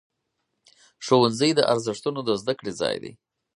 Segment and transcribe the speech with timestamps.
[1.05, 3.11] ښوونځی د ارزښتونو د زده کړې ځای دی.